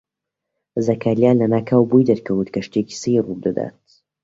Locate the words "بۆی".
1.91-2.07